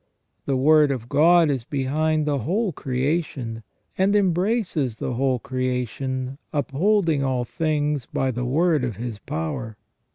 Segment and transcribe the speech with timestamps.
[0.47, 3.61] The Word of God is behind the whole creation,
[3.99, 9.77] and embraces the whole creation," upholding all things by the word of His power".